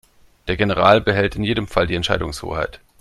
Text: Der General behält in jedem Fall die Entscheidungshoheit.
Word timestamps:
Der 0.47 0.57
General 0.57 0.99
behält 0.99 1.35
in 1.35 1.43
jedem 1.43 1.67
Fall 1.67 1.85
die 1.85 1.93
Entscheidungshoheit. 1.93 2.79